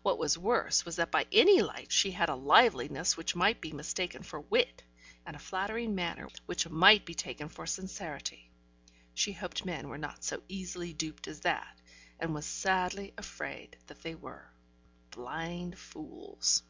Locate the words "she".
1.92-2.12, 9.12-9.32